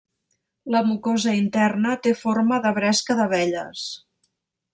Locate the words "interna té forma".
1.39-2.59